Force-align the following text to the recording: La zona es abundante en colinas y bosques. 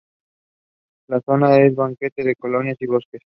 La 1.09 1.21
zona 1.23 1.57
es 1.57 1.77
abundante 1.77 2.11
en 2.15 2.33
colinas 2.39 2.75
y 2.81 2.87
bosques. 2.87 3.21